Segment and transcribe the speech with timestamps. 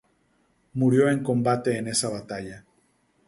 [0.73, 2.65] Murió en combate en esa batalla.